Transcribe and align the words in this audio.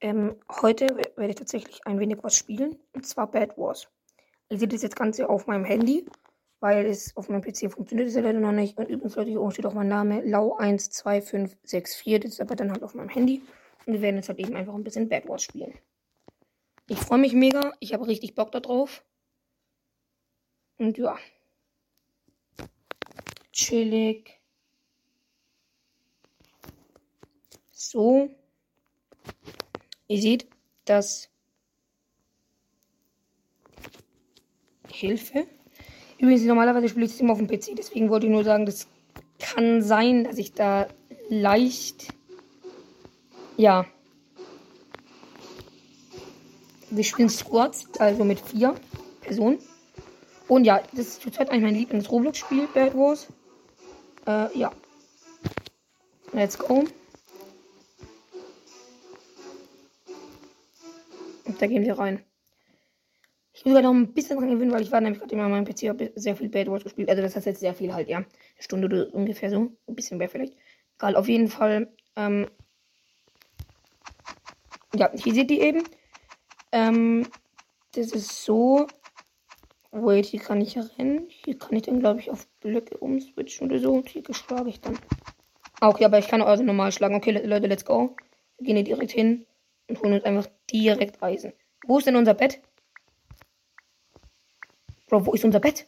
Ähm, 0.00 0.36
heute 0.62 0.96
werde 0.96 1.28
ich 1.28 1.36
tatsächlich 1.36 1.86
ein 1.86 2.00
wenig 2.00 2.18
was 2.22 2.36
spielen. 2.36 2.78
Und 2.92 3.06
zwar 3.06 3.30
Bad 3.30 3.58
Wars. 3.58 3.88
Ihr 4.48 4.58
seht 4.58 4.72
das 4.72 4.82
jetzt 4.82 4.96
Ganze 4.96 5.28
auf 5.28 5.46
meinem 5.46 5.64
Handy, 5.64 6.06
weil 6.60 6.86
es 6.86 7.16
auf 7.16 7.28
meinem 7.28 7.42
PC 7.42 7.70
funktioniert 7.70 8.08
es 8.08 8.14
ja 8.14 8.22
leider 8.22 8.40
noch 8.40 8.52
nicht. 8.52 8.78
Und 8.78 8.88
übrigens, 8.88 9.16
Leute, 9.16 9.30
hier 9.30 9.40
oben 9.40 9.52
steht 9.52 9.66
auch 9.66 9.74
mein 9.74 9.88
Name, 9.88 10.22
Lau12564. 10.22 12.18
Das 12.18 12.32
ist 12.32 12.40
aber 12.40 12.56
dann 12.56 12.72
halt 12.72 12.82
auf 12.82 12.94
meinem 12.94 13.10
Handy. 13.10 13.42
Und 13.86 13.92
wir 13.92 14.02
werden 14.02 14.16
jetzt 14.16 14.28
halt 14.28 14.38
eben 14.38 14.56
einfach 14.56 14.74
ein 14.74 14.84
bisschen 14.84 15.08
Bad 15.08 15.28
Wars 15.28 15.42
spielen. 15.42 15.78
Ich 16.88 16.98
freue 16.98 17.18
mich 17.18 17.34
mega. 17.34 17.72
Ich 17.78 17.92
habe 17.92 18.06
richtig 18.06 18.34
Bock 18.34 18.50
darauf. 18.52 19.04
Und 20.78 20.96
ja. 20.98 21.16
Chillig. 23.52 24.40
So. 27.70 28.30
Ihr 30.10 30.20
seht, 30.20 30.48
dass 30.86 31.28
Hilfe. 34.88 35.46
Übrigens, 36.18 36.42
normalerweise 36.42 36.88
spiele 36.88 37.06
ich 37.06 37.12
das 37.12 37.20
immer 37.20 37.34
auf 37.34 37.38
dem 37.38 37.46
PC, 37.46 37.76
deswegen 37.76 38.10
wollte 38.10 38.26
ich 38.26 38.32
nur 38.32 38.42
sagen, 38.42 38.66
das 38.66 38.88
kann 39.38 39.82
sein, 39.82 40.24
dass 40.24 40.36
ich 40.36 40.52
da 40.52 40.88
leicht. 41.28 42.08
Ja. 43.56 43.86
Wir 46.90 47.04
spielen 47.04 47.28
Squads, 47.28 47.86
also 48.00 48.24
mit 48.24 48.40
vier 48.40 48.74
Personen. 49.20 49.60
Und 50.48 50.64
ja, 50.64 50.82
das 50.90 51.06
ist 51.06 51.22
zurzeit 51.22 51.50
eigentlich 51.50 51.62
mein 51.62 51.76
Lieblings-Roblox-Spiel, 51.76 52.66
Bad 52.74 52.96
Wars. 52.96 53.28
Äh, 54.26 54.58
ja. 54.58 54.72
Let's 56.32 56.58
go. 56.58 56.84
Da 61.60 61.66
gehen 61.66 61.84
wir 61.84 61.98
rein. 61.98 62.24
Ich 63.52 63.64
gerade 63.64 63.82
noch 63.82 63.92
ein 63.92 64.12
bisschen 64.14 64.38
dran 64.38 64.48
gewöhnen, 64.48 64.72
weil 64.72 64.82
ich 64.82 64.92
war 64.92 65.00
nämlich 65.00 65.20
gerade 65.20 65.34
immer 65.34 65.44
an 65.44 65.50
meinem 65.50 65.64
PC 65.64 66.12
sehr 66.14 66.36
viel 66.36 66.48
Bad 66.48 66.68
Wars 66.68 66.84
gespielt. 66.84 67.08
Also 67.08 67.20
das 67.20 67.34
heißt 67.34 67.46
jetzt 67.46 67.60
sehr 67.60 67.74
viel 67.74 67.92
halt, 67.92 68.08
ja. 68.08 68.18
Eine 68.18 68.26
Stunde 68.58 68.86
oder 68.86 69.14
ungefähr 69.14 69.50
so. 69.50 69.72
Ein 69.86 69.94
bisschen 69.94 70.18
mehr 70.18 70.28
vielleicht. 70.28 70.54
Egal, 70.98 71.16
auf 71.16 71.28
jeden 71.28 71.48
Fall. 71.48 71.92
Ähm, 72.16 72.48
ja, 74.94 75.10
hier 75.14 75.34
seht 75.34 75.50
ihr 75.50 75.62
eben. 75.62 75.82
Ähm, 76.72 77.26
das 77.92 78.12
ist 78.12 78.44
so. 78.44 78.86
Wait, 79.90 80.26
hier 80.26 80.40
kann 80.40 80.60
ich 80.60 80.78
rennen. 80.98 81.26
Hier 81.28 81.58
kann 81.58 81.76
ich 81.76 81.82
dann, 81.82 81.98
glaube 81.98 82.20
ich, 82.20 82.30
auf 82.30 82.46
Blöcke 82.60 82.96
umswitchen 82.98 83.68
oder 83.68 83.80
so. 83.80 83.92
Und 83.92 84.08
hier 84.08 84.22
schlage 84.30 84.70
ich 84.70 84.80
dann. 84.80 84.96
Ah, 85.80 85.88
okay, 85.88 86.04
aber 86.04 86.18
ich 86.18 86.28
kann 86.28 86.40
also 86.40 86.62
normal 86.62 86.92
schlagen. 86.92 87.16
Okay, 87.16 87.32
Leute, 87.32 87.66
let's 87.66 87.84
go. 87.84 88.14
Wir 88.58 88.66
gehen 88.66 88.76
hier 88.76 88.84
direkt 88.84 89.10
hin 89.10 89.46
und 89.90 90.00
holen 90.00 90.14
uns 90.14 90.24
einfach 90.24 90.48
direkt 90.70 91.22
Eisen. 91.22 91.52
Wo 91.86 91.98
ist 91.98 92.06
denn 92.06 92.16
unser 92.16 92.34
Bett? 92.34 92.60
Bro, 95.06 95.26
wo 95.26 95.34
ist 95.34 95.44
unser 95.44 95.60
Bett? 95.60 95.86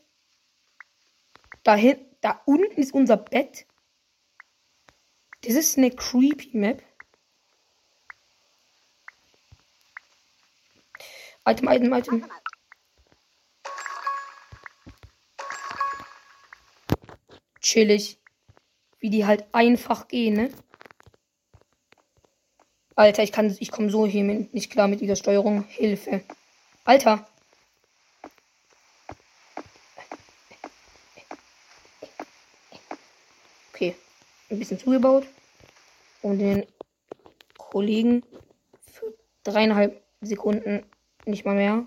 Da, 1.62 1.76
hin, 1.76 2.04
da 2.20 2.42
unten 2.44 2.80
ist 2.80 2.92
unser 2.92 3.16
Bett. 3.16 3.66
Das 5.42 5.54
ist 5.54 5.78
eine 5.78 5.90
creepy 5.90 6.56
Map. 6.56 6.82
Item, 11.44 11.68
Item, 11.68 11.92
Item. 11.92 12.30
Chillig. 17.60 18.18
Wie 18.98 19.10
die 19.10 19.26
halt 19.26 19.52
einfach 19.52 20.06
gehen, 20.06 20.34
ne? 20.34 20.52
Alter, 22.94 23.22
ich 23.22 23.32
kann, 23.32 23.56
ich 23.58 23.70
komme 23.70 23.90
so 23.90 24.06
hier 24.06 24.24
nicht 24.24 24.70
klar 24.70 24.88
mit 24.88 25.00
dieser 25.00 25.16
Steuerung. 25.16 25.64
Hilfe. 25.68 26.22
Alter. 26.84 27.26
Okay. 33.72 33.94
Ein 34.50 34.58
bisschen 34.58 34.78
zugebaut. 34.78 35.26
Um 36.20 36.38
den 36.38 36.66
Kollegen 37.56 38.22
für 38.92 39.14
dreieinhalb 39.42 40.02
Sekunden 40.20 40.84
nicht 41.24 41.44
mal 41.44 41.54
mehr 41.54 41.86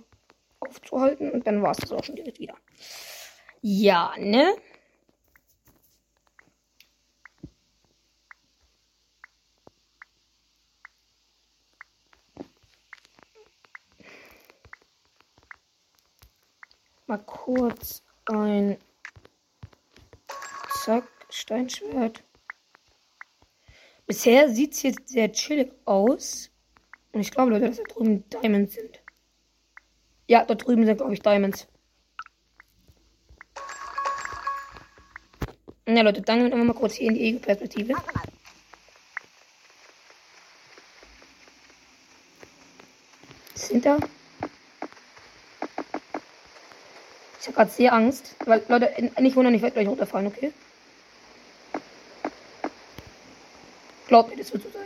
aufzuhalten. 0.59 1.31
Und 1.31 1.45
dann 1.45 1.61
war 1.61 1.71
es 1.71 1.77
das 1.77 1.91
auch 1.91 2.03
schon 2.03 2.15
direkt 2.15 2.39
wieder. 2.39 2.55
Ja, 3.61 4.13
ne? 4.17 4.55
Mal 17.15 17.23
kurz 17.25 18.03
ein 18.25 18.77
Zack, 20.83 21.07
Steinschwert. 21.29 22.23
Bisher 24.05 24.49
sieht 24.49 24.73
es 24.73 24.83
jetzt 24.83 25.09
sehr 25.09 25.31
chillig 25.31 25.71
aus. 25.85 26.51
Und 27.11 27.21
ich 27.21 27.31
glaube, 27.31 27.51
Leute, 27.51 27.67
dass 27.67 27.77
da 27.77 27.83
drüben 27.83 28.27
Diamonds 28.29 28.75
sind. 28.75 28.99
Ja, 30.27 30.43
dort 30.43 30.67
drüben 30.67 30.85
sind, 30.85 30.97
glaube 30.97 31.13
ich, 31.13 31.21
Diamonds. 31.21 31.67
Ja, 35.87 36.01
Leute, 36.01 36.21
dann 36.21 36.39
gehen 36.39 36.57
wir 36.57 36.63
mal 36.63 36.73
kurz 36.73 36.95
hier 36.95 37.09
in 37.09 37.13
die 37.15 37.21
Ego-Perspektive. 37.29 37.93
Sind 43.53 43.85
da? 43.85 43.97
Ich 47.45 47.49
habe 47.49 47.57
gerade 47.57 47.71
sehr 47.71 47.93
Angst. 47.93 48.35
Weil, 48.45 48.63
Leute, 48.67 48.91
nicht 49.21 49.35
wundern, 49.35 49.53
ich 49.53 49.61
werde 49.61 49.75
gleich 49.75 49.87
runterfallen, 49.87 50.25
okay? 50.25 50.51
Glaubt 54.07 54.31
mir, 54.31 54.37
das 54.37 54.51
wird 54.51 54.63
so 54.63 54.69
sein. 54.71 54.81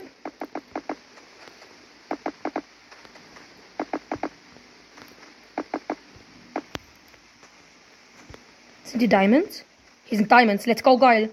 Sind 8.84 9.00
die 9.00 9.08
Diamonds? 9.08 9.64
Hier 10.04 10.18
sind 10.18 10.30
Diamonds. 10.30 10.66
Let's 10.66 10.82
go, 10.82 10.98
geil. 10.98 11.30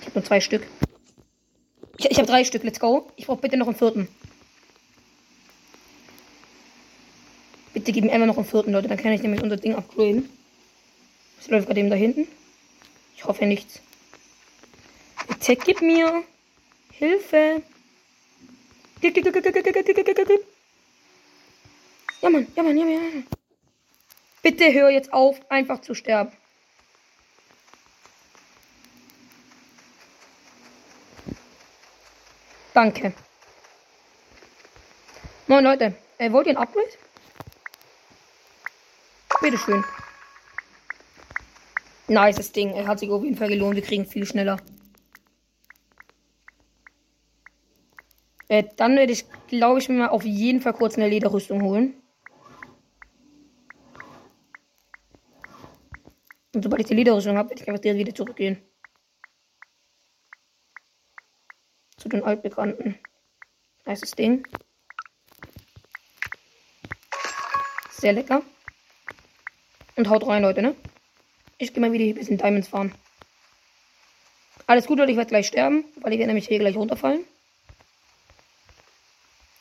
Ich 0.00 0.06
habe 0.06 0.20
nur 0.20 0.24
zwei 0.24 0.40
Stück. 0.40 0.66
Ich, 1.98 2.10
ich 2.10 2.16
habe 2.16 2.26
drei 2.26 2.42
Stück. 2.44 2.62
Let's 2.62 2.80
go. 2.80 3.12
Ich 3.16 3.26
brauche 3.26 3.42
bitte 3.42 3.58
noch 3.58 3.66
einen 3.66 3.76
vierten. 3.76 4.08
Bitte 7.88 8.02
gib 8.02 8.04
mir 8.04 8.12
einfach 8.12 8.26
noch 8.26 8.36
einen 8.36 8.44
vierten, 8.44 8.72
Leute. 8.72 8.86
Dann 8.86 8.98
kann 8.98 9.12
ich 9.12 9.22
nämlich 9.22 9.42
unser 9.42 9.56
Ding 9.56 9.74
upgraden. 9.74 10.28
Was 11.38 11.48
läuft 11.48 11.68
gerade 11.68 11.80
eben 11.80 11.88
da 11.88 11.96
hinten? 11.96 12.28
Ich 13.16 13.24
hoffe 13.24 13.46
nichts. 13.46 13.80
Bitte 15.26 15.56
gib 15.56 15.80
mir 15.80 16.22
Hilfe. 16.92 17.62
Ja, 22.20 22.28
Mann, 22.28 22.46
ja, 22.54 22.62
Mann, 22.62 22.76
ja, 22.76 22.84
Mann, 22.84 22.92
ja, 22.92 23.00
Mann. 23.00 23.26
Bitte 24.42 24.70
hör 24.70 24.90
jetzt 24.90 25.10
auf, 25.14 25.40
einfach 25.50 25.80
zu 25.80 25.94
sterben. 25.94 26.32
Danke. 32.74 33.14
Moin 35.46 35.64
Leute, 35.64 35.94
äh, 36.18 36.30
wollt 36.30 36.48
ihr 36.48 36.52
ein 36.52 36.58
Upgrade? 36.58 37.07
Bitteschön. 39.40 39.84
Nices 42.08 42.52
Ding. 42.52 42.70
Er 42.70 42.86
hat 42.86 42.98
sich 42.98 43.10
auf 43.10 43.22
jeden 43.22 43.36
Fall 43.36 43.48
gelohnt. 43.48 43.76
Wir 43.76 43.82
kriegen 43.82 44.06
viel 44.06 44.26
schneller. 44.26 44.58
Äh, 48.48 48.64
dann 48.76 48.96
werde 48.96 49.12
ich, 49.12 49.26
glaube 49.46 49.78
ich, 49.78 49.88
mir 49.88 49.98
mal 49.98 50.08
auf 50.08 50.24
jeden 50.24 50.60
Fall 50.60 50.72
kurz 50.72 50.96
eine 50.96 51.08
Lederrüstung 51.08 51.62
holen. 51.62 51.94
Und 56.54 56.62
sobald 56.62 56.80
ich 56.80 56.88
die 56.88 56.94
Lederrüstung 56.94 57.36
habe, 57.36 57.50
werde 57.50 57.62
ich 57.62 57.68
einfach 57.68 57.82
direkt 57.82 58.00
wieder 58.00 58.14
zurückgehen. 58.14 58.62
Zu 61.98 62.08
den 62.08 62.24
altbekannten. 62.24 62.98
Nices 63.84 64.12
Ding. 64.12 64.46
Sehr 67.90 68.14
lecker. 68.14 68.42
Und 69.98 70.08
haut 70.08 70.24
rein, 70.28 70.42
Leute, 70.42 70.62
ne? 70.62 70.76
Ich 71.58 71.74
gehe 71.74 71.80
mal 71.80 71.90
wieder 71.90 72.04
hier 72.04 72.14
ein 72.14 72.18
bisschen 72.20 72.38
Diamonds 72.38 72.68
fahren. 72.68 72.94
Alles 74.68 74.86
gut, 74.86 74.96
Leute, 74.96 75.10
ich 75.10 75.16
werde 75.16 75.28
gleich 75.28 75.48
sterben, 75.48 75.84
weil 75.96 76.12
ich 76.12 76.20
werde 76.20 76.28
nämlich 76.28 76.46
hier 76.46 76.60
gleich 76.60 76.76
runterfallen. 76.76 77.24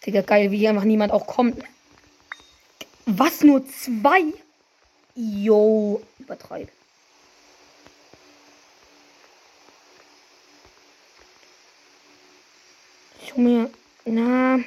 Digga, 0.06 0.22
geil, 0.22 0.52
wie 0.52 0.60
hier 0.60 0.70
einfach 0.70 0.84
niemand 0.84 1.12
auch 1.12 1.26
kommt. 1.26 1.64
Was, 3.08 3.42
nur 3.42 3.66
zwei? 3.66 4.26
Yo, 5.16 6.04
übertreib. 6.20 6.70
Ich 13.24 13.34
hole 13.34 13.42
mir 13.42 13.70
Na. 14.06 14.60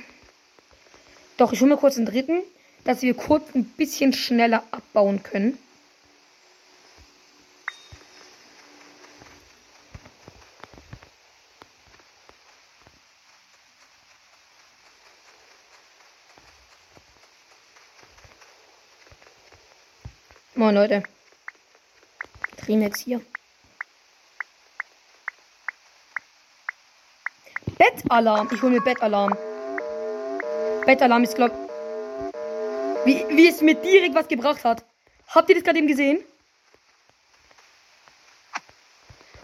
Doch, 1.36 1.52
ich 1.52 1.60
hole 1.60 1.70
mir 1.70 1.76
kurz 1.76 1.96
einen 1.96 2.06
dritten, 2.06 2.42
dass 2.84 3.02
wir 3.02 3.14
kurz 3.14 3.54
ein 3.54 3.64
bisschen 3.64 4.12
schneller 4.12 4.62
abbauen 4.70 5.22
können. 5.22 5.58
Moin 20.60 20.74
Leute. 20.74 21.02
Drehen 22.58 22.82
jetzt 22.82 23.00
hier. 23.00 23.22
Bettalarm. 27.78 28.48
Ich 28.52 28.60
hole 28.60 28.72
mir 28.72 28.82
Bettalarm. 28.82 29.34
Bettalarm 30.84 31.24
ist, 31.24 31.34
glaub. 31.34 31.69
Wie, 33.04 33.24
wie 33.28 33.48
es 33.48 33.60
mir 33.62 33.74
direkt 33.74 34.14
was 34.14 34.28
gebracht 34.28 34.64
hat. 34.64 34.84
Habt 35.28 35.48
ihr 35.48 35.54
das 35.54 35.64
gerade 35.64 35.78
eben 35.78 35.86
gesehen? 35.86 36.22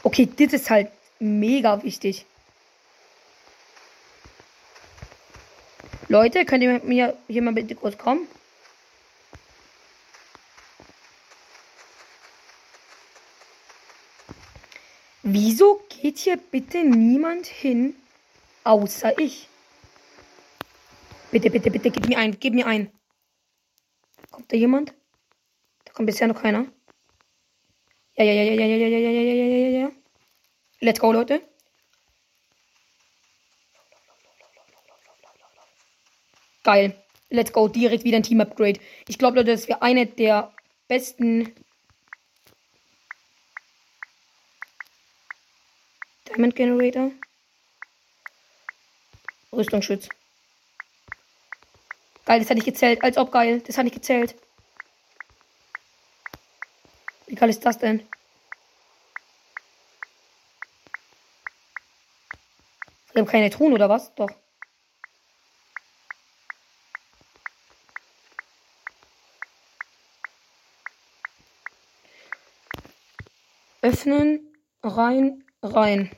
Okay, 0.02 0.28
das 0.36 0.52
ist 0.52 0.70
halt 0.70 0.90
mega 1.18 1.82
wichtig. 1.82 2.26
Leute, 6.08 6.44
könnt 6.44 6.62
ihr 6.62 6.72
mit 6.72 6.84
mir 6.84 7.16
hier 7.26 7.42
mal 7.42 7.52
bitte 7.52 7.74
kurz 7.74 7.98
kommen? 7.98 8.28
Wieso 15.22 15.82
geht 15.88 16.18
hier 16.18 16.36
bitte 16.36 16.84
niemand 16.84 17.46
hin, 17.46 17.96
außer 18.62 19.18
ich? 19.18 19.48
Bitte, 21.32 21.50
bitte, 21.50 21.70
bitte, 21.72 21.90
gib 21.90 22.06
mir 22.06 22.18
ein, 22.18 22.38
gib 22.38 22.54
mir 22.54 22.66
ein. 22.68 22.92
Kommt 24.36 24.52
da 24.52 24.56
jemand? 24.58 24.92
Da 25.86 25.94
kommt 25.94 26.04
bisher 26.04 26.28
noch 26.28 26.42
keiner. 26.42 26.66
Ja, 28.16 28.24
ja, 28.24 28.32
ja, 28.34 28.42
ja, 28.42 28.52
ja, 28.52 28.66
ja, 28.66 28.86
ja, 28.86 28.98
ja, 28.98 29.08
ja, 29.08 29.32
ja, 29.32 29.56
ja, 29.56 29.78
ja. 29.78 29.92
Let's 30.80 31.00
go, 31.00 31.10
Leute. 31.10 31.40
Geil. 36.64 37.02
Let's 37.30 37.50
go. 37.50 37.66
Direkt 37.66 38.04
wieder 38.04 38.18
ein 38.18 38.24
Team-Upgrade. 38.24 38.78
Ich 39.08 39.16
glaube, 39.16 39.38
Leute, 39.38 39.52
das 39.52 39.68
wäre 39.68 39.80
eine 39.80 40.04
der 40.04 40.52
besten 40.86 41.54
Diamond 46.28 46.54
Generator. 46.54 47.10
Rüstungsschutz. 49.50 50.10
Geil, 52.26 52.40
das 52.40 52.50
hat 52.50 52.56
nicht 52.56 52.64
gezählt. 52.64 53.02
Als 53.02 53.16
ob 53.16 53.30
geil. 53.30 53.62
Das 53.66 53.78
hat 53.78 53.84
nicht 53.84 53.94
gezählt. 53.94 54.34
Wie 57.28 57.36
geil 57.36 57.48
ist 57.48 57.64
das 57.64 57.78
denn? 57.78 58.06
Wir 63.12 63.22
haben 63.22 63.28
keine 63.28 63.48
Truhen 63.48 63.72
oder 63.72 63.88
was? 63.88 64.14
Doch. 64.16 64.30
Öffnen, 73.82 74.52
rein, 74.82 75.44
rein. 75.62 76.10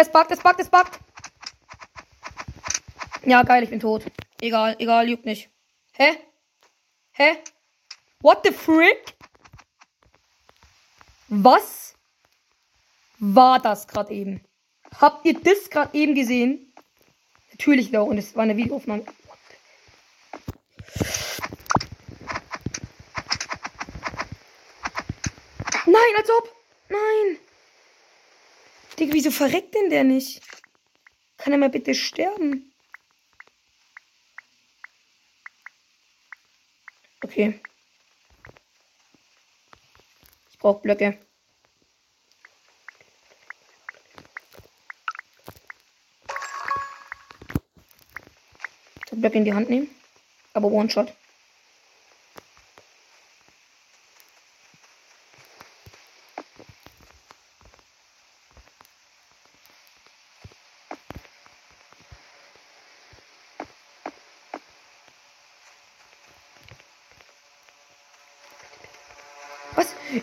Es 0.00 0.08
buggt, 0.08 0.30
es 0.30 0.38
buggt, 0.38 0.60
es 0.60 0.70
buggt. 0.70 1.00
Ja, 3.24 3.42
geil, 3.42 3.64
ich 3.64 3.70
bin 3.70 3.80
tot. 3.80 4.04
Egal, 4.40 4.76
egal, 4.78 5.08
juckt 5.08 5.26
nicht. 5.26 5.50
Hä? 5.94 6.16
Hä? 7.10 7.42
What 8.20 8.44
the 8.44 8.52
frick? 8.52 9.16
Was 11.26 11.96
war 13.18 13.58
das 13.58 13.88
gerade 13.88 14.14
eben? 14.14 14.40
Habt 15.00 15.26
ihr 15.26 15.34
das 15.34 15.68
gerade 15.68 15.98
eben 15.98 16.14
gesehen? 16.14 16.72
Natürlich, 17.50 17.90
Lau, 17.90 18.04
und 18.04 18.18
es 18.18 18.36
war 18.36 18.44
eine 18.44 18.56
Videoaufnahme. 18.56 19.04
Nein, 25.86 26.14
als 26.16 26.30
ob. 26.30 26.54
Nein. 26.88 27.47
Digga, 28.98 29.12
wieso 29.12 29.30
verreckt 29.30 29.74
denn 29.74 29.90
der 29.90 30.02
nicht? 30.02 30.42
Kann 31.36 31.52
er 31.52 31.58
mal 31.58 31.70
bitte 31.70 31.94
sterben? 31.94 32.72
Okay. 37.22 37.60
Ich 40.50 40.58
brauche 40.58 40.82
Blöcke. 40.82 41.16
Blöcke 49.12 49.38
in 49.38 49.44
die 49.44 49.54
Hand 49.54 49.70
nehmen. 49.70 49.88
Aber 50.54 50.68
One-Shot. 50.68 51.12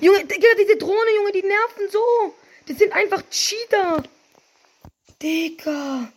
Junge, 0.02 0.26
Digga, 0.26 0.48
diese 0.60 0.78
Drohne, 0.78 1.16
Junge, 1.16 1.32
die 1.32 1.44
nerven 1.44 1.90
so. 1.92 2.36
Das 2.68 2.78
sind 2.78 2.92
einfach 2.94 3.22
Cheater. 3.30 4.04
Digga. 5.22 6.12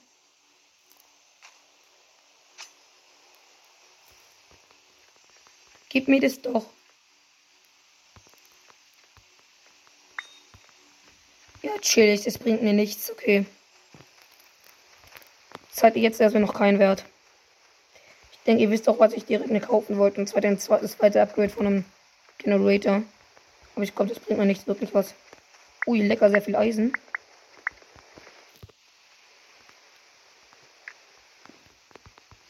Gib 5.91 6.09
mir 6.09 6.21
das 6.21 6.41
doch. 6.41 6.67
Ja, 11.63 11.77
chillig, 11.81 12.23
das 12.25 12.39
bringt 12.39 12.63
mir 12.63 12.73
nichts, 12.73 13.11
okay. 13.11 13.45
Das 15.75 15.83
hat 15.83 15.97
jetzt 15.97 16.21
erstmal 16.21 16.43
noch 16.43 16.55
keinen 16.55 16.79
Wert. 16.79 17.05
Ich 18.33 18.39
denke, 18.47 18.63
ihr 18.63 18.71
wisst 18.71 18.89
auch, 18.89 18.99
was 18.99 19.13
ich 19.13 19.27
direkt 19.27 19.51
mir 19.51 19.61
kaufen 19.61 19.99
wollte. 19.99 20.21
Und 20.21 20.27
zwar 20.27 20.41
den 20.41 20.59
zweiten, 20.59 20.83
das 20.83 20.97
zweite 20.97 21.21
Upgrade 21.21 21.51
von 21.51 21.67
einem 21.67 21.85
Generator. 22.39 23.03
Aber 23.79 23.85
ich 23.85 23.95
glaube, 23.95 24.13
das 24.13 24.19
bringt 24.19 24.41
mir 24.41 24.45
nichts 24.45 24.67
wirklich 24.67 24.93
was. 24.93 25.15
Ui, 25.87 26.03
lecker, 26.03 26.29
sehr 26.31 26.43
viel 26.43 26.57
Eisen. 26.57 26.93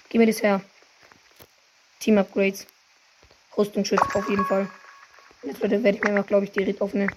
Gib 0.08 0.20
mir 0.20 0.26
das 0.26 0.42
her. 0.42 0.62
Team 2.00 2.16
Upgrades. 2.16 2.66
Rüstungsschutz 3.58 4.00
auf 4.14 4.26
jeden 4.30 4.46
Fall. 4.46 4.70
Jetzt 5.42 5.60
werde 5.60 5.90
ich 5.90 6.02
mir 6.02 6.12
mal, 6.12 6.22
glaube 6.22 6.46
ich, 6.46 6.52
direkt 6.52 6.80
auf 6.80 6.94
eine. 6.94 7.08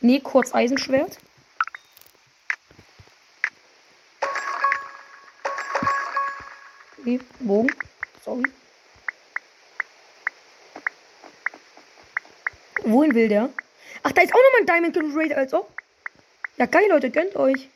Nee, 0.00 0.20
kurz 0.20 0.54
Eisenschwert. 0.54 1.18
Nee, 7.04 7.18
Bogen. 7.40 7.74
Sorry. 8.24 8.44
Wohin 12.84 13.14
will 13.14 13.28
der? 13.28 13.48
Ach, 14.02 14.12
da 14.12 14.22
ist 14.22 14.32
auch 14.34 14.38
nochmal 14.38 14.60
ein 14.60 14.66
Diamond 14.66 14.94
Generator, 14.94 15.38
als 15.38 15.54
ob. 15.54 15.70
Ja, 16.58 16.66
geil, 16.66 16.84
Leute, 16.90 17.10
gönnt 17.10 17.34
euch. 17.36 17.68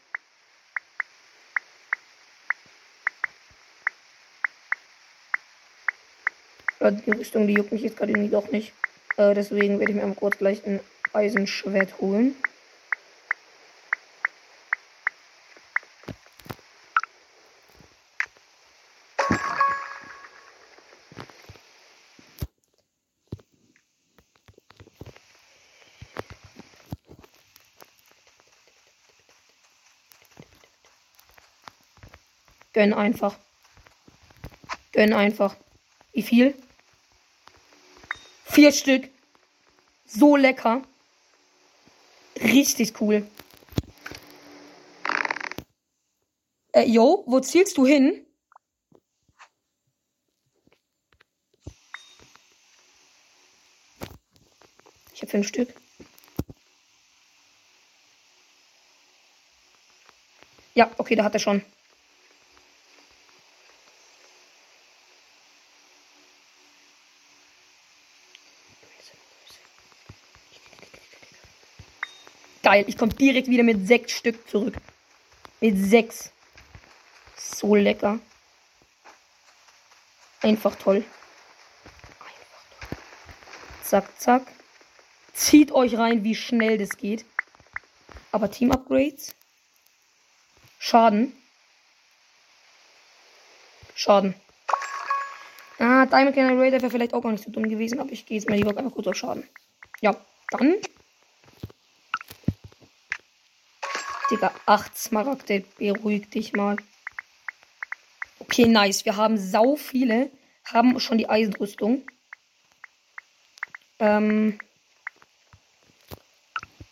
Die 6.81 7.11
Rüstung, 7.11 7.47
die 7.47 7.55
juckt 7.55 7.73
mich 7.73 7.83
jetzt 7.83 7.97
gerade 7.97 8.13
irgendwie 8.13 8.31
doch 8.31 8.51
nicht. 8.53 8.73
Äh, 9.17 9.35
deswegen 9.35 9.81
werde 9.81 9.93
ich 9.93 10.01
mir 10.01 10.15
kurz 10.15 10.39
gleich 10.39 10.65
ein 10.65 10.81
Eisenschwert 11.13 11.99
holen. 12.01 12.37
Gönn 32.79 32.95
einfach. 32.95 33.37
Gönn 34.93 35.13
einfach. 35.13 35.57
Wie 36.13 36.23
viel? 36.23 36.55
Vier 38.45 38.71
Stück. 38.71 39.11
So 40.07 40.37
lecker. 40.37 40.83
Richtig 42.41 43.01
cool. 43.01 43.29
Äh, 46.71 46.85
yo, 46.85 47.25
wo 47.27 47.41
zielst 47.41 47.77
du 47.79 47.85
hin? 47.85 48.25
Ich 55.15 55.23
habe 55.23 55.33
fünf 55.33 55.49
Stück. 55.49 55.75
Ja, 60.75 60.89
okay, 60.97 61.17
da 61.17 61.25
hat 61.25 61.35
er 61.35 61.41
schon. 61.41 61.65
Geil, 72.79 72.85
ich 72.87 72.97
komme 72.97 73.13
direkt 73.13 73.49
wieder 73.49 73.65
mit 73.65 73.89
sechs 73.89 74.13
Stück 74.13 74.49
zurück. 74.49 74.75
Mit 75.61 75.77
sechs. 75.77 76.31
So 77.37 77.75
lecker. 77.75 78.21
Einfach 80.43 80.77
toll. 80.77 80.99
Einfach 80.99 82.79
toll. 82.87 82.99
Zack, 83.83 84.21
zack. 84.21 84.43
Zieht 85.33 85.73
euch 85.73 85.99
rein, 85.99 86.23
wie 86.23 86.37
schnell 86.37 86.79
das 86.79 86.97
geht. 86.97 87.25
Aber 88.31 88.49
Team-Upgrades. 88.49 89.35
Schaden. 90.79 91.33
Schaden. 93.97 94.35
Ah, 95.81 96.07
Diamond 96.07 96.37
Generator 96.37 96.81
wäre 96.81 96.91
vielleicht 96.91 97.15
auch 97.15 97.23
gar 97.23 97.33
nicht 97.33 97.43
so 97.43 97.51
dumm 97.51 97.69
gewesen, 97.69 97.99
aber 97.99 98.13
ich 98.13 98.25
gehe 98.25 98.39
jetzt 98.39 98.49
mal 98.49 98.55
lieber 98.55 98.77
einfach 98.77 98.95
kurz 98.95 99.09
auf 99.09 99.17
Schaden. 99.17 99.49
Ja, 100.01 100.15
dann. 100.53 100.77
Digga, 104.31 104.53
8 104.67 104.99
Smaragde, 104.99 105.65
beruhig 105.79 106.29
dich 106.29 106.53
mal. 106.53 106.77
Okay, 108.41 108.67
nice. 108.67 109.05
Wir 109.07 109.17
haben 109.17 109.39
sau 109.39 109.77
viele. 109.77 110.31
Haben 110.65 111.01
schon 111.01 111.17
die 111.17 111.29
Eisenrüstung. 111.31 112.07
Ähm. 113.99 114.59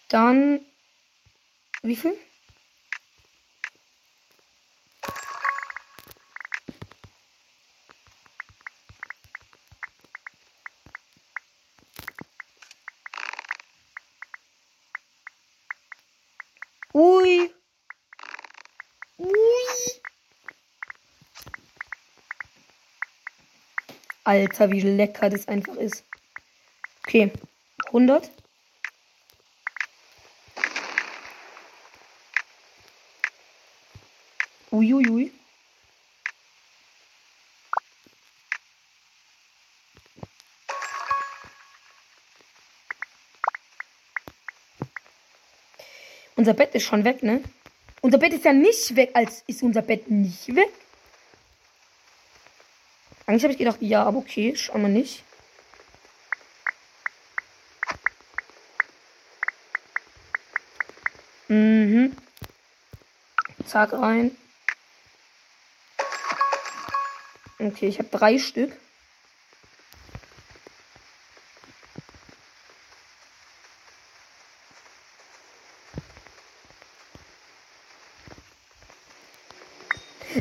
Dann. 0.08 0.60
Wie 1.82 1.96
viel? 1.96 2.16
Ui. 16.96 17.50
Ui. 19.18 19.30
Alter, 24.26 24.72
wie 24.72 24.80
lecker 24.80 25.30
das 25.30 25.46
einfach 25.46 25.76
ist. 25.76 26.04
Okay. 27.06 27.30
100. 27.86 28.28
Uiuiui. 34.72 35.32
Unser 46.34 46.52
Bett 46.54 46.74
ist 46.74 46.82
schon 46.82 47.04
weg, 47.04 47.22
ne? 47.22 47.42
Unser 48.02 48.18
Bett 48.18 48.32
ist 48.32 48.44
ja 48.44 48.52
nicht 48.52 48.96
weg, 48.96 49.12
als 49.14 49.44
ist 49.46 49.62
unser 49.62 49.82
Bett 49.82 50.10
nicht 50.10 50.48
weg. 50.54 50.72
Eigentlich 53.26 53.42
habe 53.42 53.52
ich 53.52 53.58
gedacht, 53.58 53.78
ja, 53.80 54.04
aber 54.04 54.18
okay, 54.18 54.54
schauen 54.54 54.82
wir 54.82 54.88
nicht. 54.88 55.24
Mhm. 61.48 62.16
Zack 63.66 63.92
rein. 63.92 64.36
Okay, 67.58 67.88
ich 67.88 67.98
habe 67.98 68.08
drei 68.10 68.38
Stück. 68.38 68.72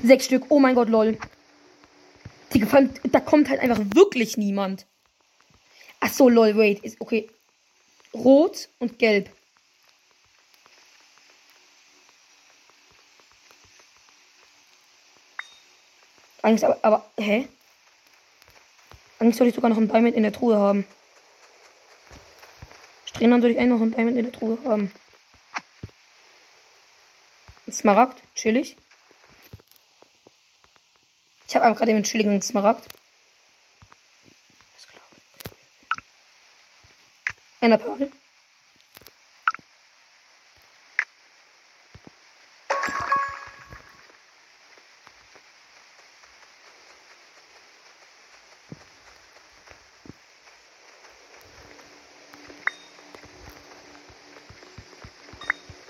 Sechs 0.04 0.26
Stück. 0.26 0.46
Oh 0.50 0.60
mein 0.60 0.76
Gott, 0.76 0.90
lol. 0.90 1.18
Gefallen, 2.76 3.00
da 3.10 3.22
kommt 3.22 3.48
halt 3.48 3.62
einfach 3.62 3.80
wirklich 3.94 4.36
niemand. 4.36 4.86
Ach 6.02 6.12
so, 6.12 6.28
lol, 6.28 6.58
wait. 6.58 6.84
Ist, 6.84 7.00
okay. 7.00 7.30
Rot 8.14 8.68
und 8.80 9.00
gelb. 9.00 9.30
Eigentlich 16.42 16.66
aber, 16.66 16.78
aber, 16.82 17.12
hä? 17.18 17.48
Eigentlich 19.20 19.38
soll 19.38 19.48
ich 19.48 19.56
sogar 19.56 19.70
noch 19.70 19.78
ein 19.78 19.88
Diamond 19.88 20.16
in 20.16 20.24
der 20.24 20.34
Truhe 20.34 20.58
haben. 20.58 20.86
Strähnen 23.06 23.42
soll 23.42 23.52
ich 23.52 23.58
eigentlich 23.58 23.70
noch 23.70 23.82
ein 23.82 23.92
Diamond 23.92 24.18
in 24.18 24.26
der 24.26 24.34
Truhe 24.34 24.58
haben. 24.66 24.92
Smaragd, 27.72 28.22
chillig. 28.36 28.76
Habe 31.66 31.74
gerade 31.74 31.94
den 31.94 32.04
chilligen 32.04 32.40
Smaragd. 32.44 32.88
Einer 37.60 37.80
Perle. 37.80 38.12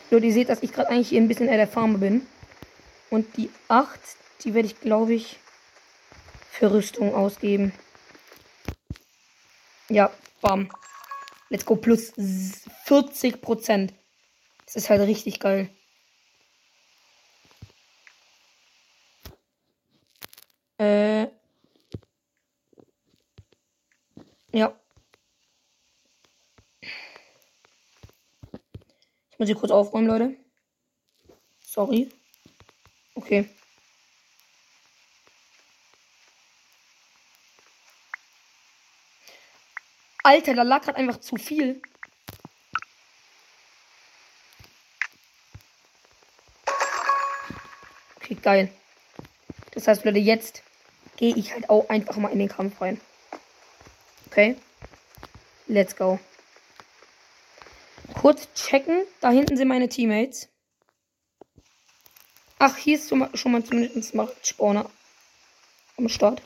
Nur 0.09 0.23
ihr 0.23 0.31
seht, 0.31 0.47
dass 0.47 0.63
ich 0.63 0.71
gerade 0.71 0.87
eigentlich 0.87 1.09
hier 1.09 1.19
ein 1.19 1.27
bisschen 1.27 1.49
eher 1.49 1.57
der 1.57 1.67
Farmer 1.67 1.97
bin. 1.97 2.25
Und 3.09 3.35
die 3.35 3.49
8, 3.67 3.99
die 4.45 4.53
werde 4.53 4.69
ich, 4.69 4.79
glaube 4.79 5.13
ich, 5.13 5.37
für 6.55 6.71
Rüstung 6.71 7.13
ausgeben. 7.13 7.73
Ja, 9.89 10.09
bam. 10.41 10.69
Let's 11.49 11.65
go, 11.65 11.75
plus 11.75 12.13
40 12.85 13.41
Prozent. 13.41 13.93
Das 14.65 14.77
ist 14.77 14.89
halt 14.89 15.01
richtig 15.01 15.41
geil. 15.41 15.69
Äh. 20.77 21.27
Ja. 24.53 24.79
Ich 29.29 29.39
muss 29.39 29.47
hier 29.47 29.55
kurz 29.55 29.71
aufräumen, 29.71 30.07
Leute. 30.07 30.37
Sorry. 31.59 32.09
Okay. 33.15 33.49
Alter, 40.25 40.55
da 40.55 40.63
lag 40.63 40.81
gerade 40.81 40.97
einfach 40.97 41.19
zu 41.19 41.35
viel. 41.35 41.79
Okay, 48.15 48.33
geil. 48.41 48.73
Das 49.71 49.87
heißt, 49.87 50.03
Leute, 50.03 50.17
jetzt 50.17 50.63
gehe 51.17 51.35
ich 51.35 51.53
halt 51.53 51.69
auch 51.69 51.89
einfach 51.89 52.17
mal 52.17 52.29
in 52.29 52.39
den 52.39 52.49
Kampf 52.49 52.81
rein. 52.81 52.99
Okay. 54.25 54.57
Let's 55.67 55.95
go. 55.95 56.19
Kurz 58.19 58.51
checken. 58.55 59.05
Da 59.21 59.29
hinten 59.29 59.57
sind 59.57 59.67
meine 59.67 59.89
Teammates. 59.89 60.49
Ach, 62.57 62.75
hier 62.77 62.95
ist 62.95 63.09
schon 63.09 63.19
mal, 63.51 63.63
zumindest 63.63 63.95
ein 63.95 64.01
Smart-Spawner 64.01 64.89
am 65.97 66.09
Start. 66.09 66.41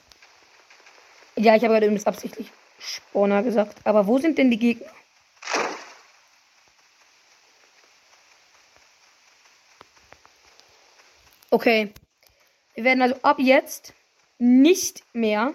Ja, 1.38 1.56
ich 1.56 1.64
habe 1.64 1.76
gerade 1.76 1.86
übrigens 1.86 2.08
absichtlich 2.08 2.52
Spawner 2.80 3.44
gesagt. 3.44 3.78
Aber 3.84 4.08
wo 4.08 4.18
sind 4.18 4.38
denn 4.38 4.50
die 4.50 4.58
Gegner? 4.58 4.92
Okay. 11.52 11.92
Wir 12.76 12.84
werden 12.84 13.02
also 13.02 13.16
ab 13.22 13.38
jetzt 13.40 13.94
nicht 14.38 15.04
mehr 15.14 15.54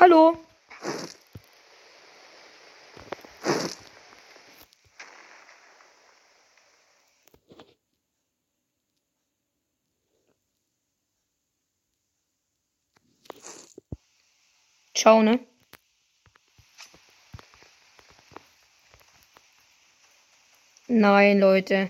Hallo. 0.00 0.38
Ciao, 15.00 15.22
ne? 15.22 15.40
Nein, 20.88 21.40
Leute. 21.40 21.88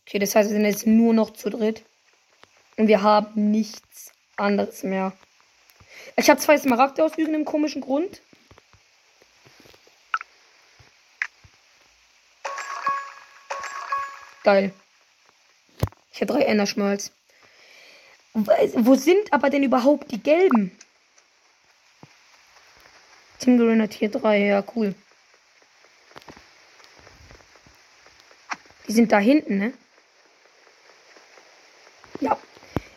Okay, 0.00 0.18
das 0.18 0.34
heißt, 0.34 0.50
wir 0.50 0.56
sind 0.56 0.64
jetzt 0.64 0.84
nur 0.84 1.14
noch 1.14 1.32
zu 1.32 1.48
dritt. 1.48 1.84
Und 2.76 2.88
wir 2.88 3.02
haben 3.02 3.52
nichts 3.52 4.10
anderes 4.36 4.82
mehr. 4.82 5.12
Ich 6.16 6.28
habe 6.28 6.40
zwei 6.40 6.58
Smaragde 6.58 7.04
aus 7.04 7.16
irgendeinem 7.16 7.44
komischen 7.44 7.82
Grund. 7.82 8.20
Geil. 14.42 14.74
Ich 16.10 16.20
habe 16.20 16.32
drei 16.32 16.42
Enderschmalz. 16.46 17.12
Wo 18.32 18.96
sind 18.96 19.32
aber 19.32 19.50
denn 19.50 19.62
überhaupt 19.62 20.10
die 20.10 20.20
gelben? 20.20 20.76
Team 23.40 23.56
Grenadier 23.56 24.10
3, 24.10 24.38
ja, 24.38 24.62
cool. 24.76 24.94
Die 28.86 28.92
sind 28.92 29.10
da 29.10 29.18
hinten, 29.18 29.56
ne? 29.56 29.72
Ja. 32.20 32.38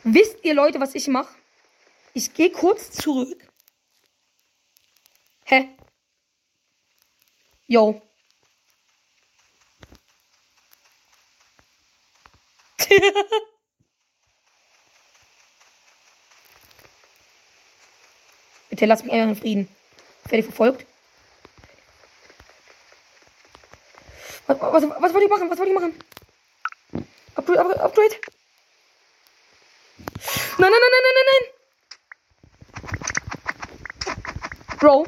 Wisst 0.03 0.43
ihr, 0.43 0.53
Leute, 0.53 0.81
was 0.81 0.95
ich 0.95 1.07
mache? 1.07 1.33
Ich 2.13 2.33
gehe 2.33 2.51
kurz 2.51 2.91
zurück. 2.91 3.47
Hä? 5.45 5.69
Yo. 7.67 8.01
Bitte 18.69 18.85
lass 18.87 19.03
mich 19.03 19.13
einfach 19.13 19.29
in 19.29 19.35
Frieden. 19.35 19.69
Ich 20.33 20.37
werde 20.39 20.51
verfolgt. 20.51 20.87
Was, 24.47 24.59
was, 24.59 24.83
was 24.83 25.13
wollte 25.13 25.25
ich 25.25 25.29
machen? 25.29 25.47
Was 25.51 25.59
wollte 25.59 25.71
ich 25.71 25.79
machen? 25.79 25.99
Upgrade, 27.35 27.59
upgrade, 27.59 27.81
upgrade. 27.83 28.15
Nein, 30.57 30.71
nein, 30.71 30.81
nein, 30.81 31.03
nein, 31.03 31.15
nein, 31.15 31.27
nein. 31.29 31.43
Bro. 34.79 35.05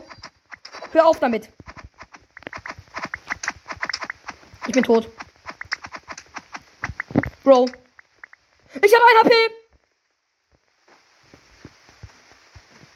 Hör 0.91 1.07
auf 1.07 1.19
damit. 1.19 1.49
Ich 4.67 4.73
bin 4.73 4.83
tot. 4.83 5.09
Bro. 7.43 7.65
Ich 8.79 8.93
habe 8.93 9.05
ein 9.05 9.17
HP. 9.23 9.33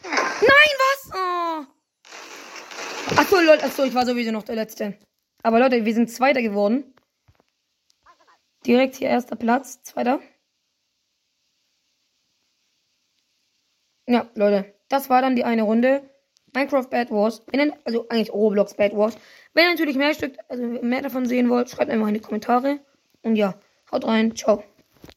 Nein, 0.03 0.71
was? 0.77 1.09
Oh. 1.15 1.78
Achso, 3.29 3.41
Leute. 3.41 3.63
Achso, 3.63 3.83
ich 3.83 3.93
war 3.93 4.07
sowieso 4.07 4.31
noch 4.31 4.41
der 4.41 4.55
Letzte. 4.55 4.98
Aber 5.43 5.59
Leute, 5.59 5.86
wir 5.86 5.93
sind 5.93 6.09
Zweiter 6.09 6.41
geworden. 6.41 6.95
Direkt 8.65 8.95
hier 8.95 9.09
erster 9.09 9.36
Platz. 9.36 9.83
Zweiter. 9.83 10.19
Ja, 14.08 14.27
Leute. 14.34 14.73
Das 14.88 15.12
war 15.12 15.21
dann 15.21 15.36
die 15.36 15.43
eine 15.43 15.62
Runde. 15.62 16.10
Minecraft 16.56 16.89
Bad 16.89 17.12
Wars. 17.12 17.43
Wenn 17.51 17.71
also 17.86 18.10
eigentlich 18.10 18.34
Roblox 18.34 18.73
Bad 18.73 18.97
Wars. 18.97 19.15
Wenn 19.53 19.65
ihr 19.65 19.71
natürlich 19.73 19.97
mehr 19.97 20.15
Stück, 20.15 20.36
also 20.47 20.63
mehr 20.63 21.03
davon 21.03 21.27
sehen 21.27 21.49
wollt, 21.49 21.69
schreibt 21.69 21.91
einfach 21.91 22.08
in 22.08 22.15
die 22.15 22.21
Kommentare. 22.21 22.80
Und 23.21 23.36
ja, 23.36 23.60
haut 23.91 24.06
rein. 24.06 24.36
Ciao. 24.36 24.63